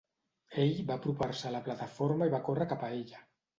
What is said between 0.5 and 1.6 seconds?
"Ell va apropar-se a